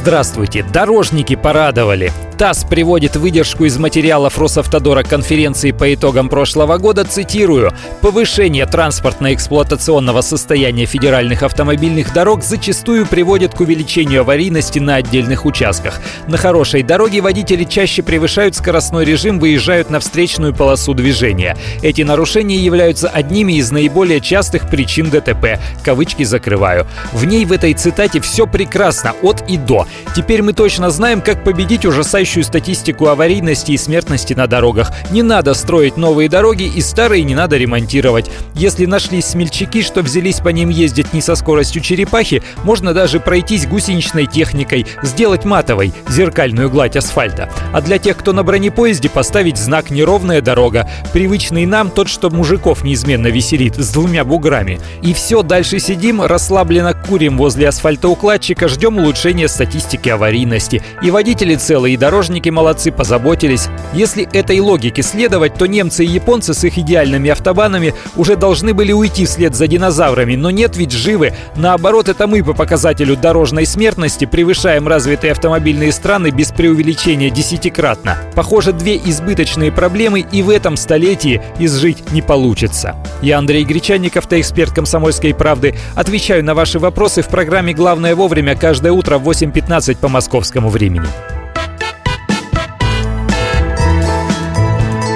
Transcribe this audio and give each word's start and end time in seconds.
Здравствуйте! 0.00 0.62
Дорожники 0.62 1.36
порадовали. 1.36 2.10
ТАСС 2.40 2.64
приводит 2.64 3.16
выдержку 3.16 3.66
из 3.66 3.76
материалов 3.76 4.38
Росавтодора 4.38 5.02
конференции 5.02 5.72
по 5.72 5.92
итогам 5.92 6.30
прошлого 6.30 6.78
года, 6.78 7.04
цитирую, 7.04 7.70
«Повышение 8.00 8.64
транспортно-эксплуатационного 8.64 10.22
состояния 10.22 10.86
федеральных 10.86 11.42
автомобильных 11.42 12.14
дорог 12.14 12.42
зачастую 12.42 13.04
приводит 13.04 13.52
к 13.52 13.60
увеличению 13.60 14.22
аварийности 14.22 14.78
на 14.78 14.94
отдельных 14.94 15.44
участках. 15.44 16.00
На 16.28 16.38
хорошей 16.38 16.82
дороге 16.82 17.20
водители 17.20 17.64
чаще 17.64 18.02
превышают 18.02 18.56
скоростной 18.56 19.04
режим, 19.04 19.38
выезжают 19.38 19.90
на 19.90 20.00
встречную 20.00 20.54
полосу 20.54 20.94
движения. 20.94 21.58
Эти 21.82 22.00
нарушения 22.00 22.56
являются 22.56 23.10
одними 23.10 23.58
из 23.58 23.70
наиболее 23.70 24.22
частых 24.22 24.70
причин 24.70 25.10
ДТП. 25.10 25.60
Кавычки 25.84 26.22
закрываю. 26.22 26.86
В 27.12 27.26
ней 27.26 27.44
в 27.44 27.52
этой 27.52 27.74
цитате 27.74 28.22
все 28.22 28.46
прекрасно, 28.46 29.12
от 29.20 29.44
и 29.46 29.58
до. 29.58 29.86
Теперь 30.14 30.42
мы 30.42 30.52
точно 30.52 30.90
знаем, 30.90 31.20
как 31.20 31.44
победить 31.44 31.84
ужасающую 31.84 32.44
статистику 32.44 33.06
аварийности 33.06 33.72
и 33.72 33.76
смертности 33.76 34.34
на 34.34 34.46
дорогах. 34.46 34.92
Не 35.10 35.22
надо 35.22 35.54
строить 35.54 35.96
новые 35.96 36.28
дороги 36.28 36.64
и 36.64 36.80
старые 36.80 37.24
не 37.24 37.34
надо 37.34 37.56
ремонтировать. 37.56 38.30
Если 38.54 38.86
нашлись 38.86 39.26
смельчаки, 39.26 39.82
что 39.82 40.02
взялись 40.02 40.40
по 40.40 40.48
ним 40.50 40.68
ездить 40.68 41.12
не 41.12 41.20
со 41.20 41.34
скоростью 41.34 41.82
черепахи, 41.82 42.42
можно 42.64 42.94
даже 42.94 43.20
пройтись 43.20 43.66
гусеничной 43.66 44.26
техникой, 44.26 44.86
сделать 45.02 45.44
матовой 45.44 45.92
зеркальную 46.08 46.70
гладь 46.70 46.96
асфальта. 46.96 47.48
А 47.72 47.80
для 47.80 47.98
тех, 47.98 48.16
кто 48.16 48.32
на 48.32 48.42
бронепоезде, 48.42 49.08
поставить 49.08 49.56
знак 49.56 49.90
«Неровная 49.90 50.40
дорога», 50.40 50.88
привычный 51.12 51.66
нам 51.66 51.90
тот, 51.90 52.08
что 52.08 52.30
мужиков 52.30 52.84
неизменно 52.84 53.28
веселит, 53.28 53.76
с 53.76 53.90
двумя 53.90 54.24
буграми. 54.24 54.80
И 55.02 55.14
все, 55.14 55.42
дальше 55.42 55.78
сидим, 55.78 56.22
расслабленно 56.22 56.94
курим 56.94 57.36
возле 57.36 57.68
асфальтоукладчика, 57.68 58.68
ждем 58.68 58.98
улучшения 58.98 59.48
статистики 59.48 59.79
аварийности. 60.08 60.82
И 61.02 61.10
водители 61.10 61.54
целые, 61.54 61.94
и 61.94 61.96
дорожники 61.96 62.48
молодцы, 62.48 62.90
позаботились. 62.90 63.68
Если 63.92 64.28
этой 64.32 64.60
логике 64.60 65.02
следовать, 65.02 65.54
то 65.54 65.66
немцы 65.66 66.04
и 66.04 66.08
японцы 66.08 66.54
с 66.54 66.64
их 66.64 66.78
идеальными 66.78 67.30
автобанами 67.30 67.94
уже 68.16 68.36
должны 68.36 68.74
были 68.74 68.92
уйти 68.92 69.26
вслед 69.26 69.54
за 69.54 69.66
динозаврами, 69.66 70.36
но 70.36 70.50
нет 70.50 70.76
ведь 70.76 70.92
живы. 70.92 71.32
Наоборот, 71.56 72.08
это 72.08 72.26
мы 72.26 72.42
по 72.42 72.54
показателю 72.54 73.16
дорожной 73.16 73.66
смертности 73.66 74.24
превышаем 74.24 74.88
развитые 74.88 75.32
автомобильные 75.32 75.92
страны 75.92 76.30
без 76.30 76.50
преувеличения 76.50 77.30
десятикратно. 77.30 78.18
Похоже, 78.34 78.72
две 78.72 78.96
избыточные 78.96 79.70
проблемы 79.70 80.20
и 80.20 80.42
в 80.42 80.50
этом 80.50 80.76
столетии 80.76 81.40
изжить 81.58 82.10
не 82.12 82.22
получится. 82.22 82.96
Я 83.22 83.38
Андрей 83.38 83.64
Гречанников, 83.64 84.26
эксперт 84.30 84.72
«Комсомольской 84.72 85.34
правды». 85.34 85.76
Отвечаю 85.94 86.44
на 86.44 86.54
ваши 86.54 86.78
вопросы 86.78 87.22
в 87.22 87.28
программе 87.28 87.72
«Главное 87.72 88.14
вовремя» 88.14 88.56
каждое 88.56 88.92
утро 88.92 89.18
в 89.18 89.28
8.15 89.28 89.69
по 90.00 90.08
московскому 90.08 90.68
времени. 90.68 91.06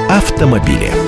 автомобили. 0.08 1.03